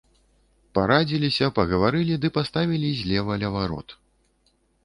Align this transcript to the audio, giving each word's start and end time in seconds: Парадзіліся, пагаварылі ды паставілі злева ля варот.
Парадзіліся, 0.77 1.49
пагаварылі 1.59 2.17
ды 2.25 2.33
паставілі 2.39 2.89
злева 3.03 3.33
ля 3.45 3.49
варот. 3.59 3.89